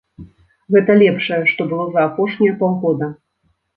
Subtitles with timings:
[0.75, 3.15] Гэта лепшае, што было за апошнія паўгода.